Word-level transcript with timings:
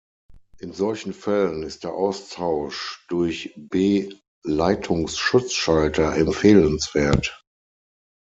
In 0.57 0.73
solchen 0.73 1.13
Fällen 1.13 1.61
ist 1.61 1.83
der 1.83 1.93
Austausch 1.93 3.05
durch 3.07 3.53
B-Leitungsschutzschalter 3.55 6.17
empfehlenswert. 6.17 7.45